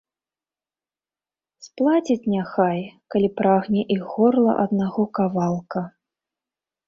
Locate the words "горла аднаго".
4.15-5.01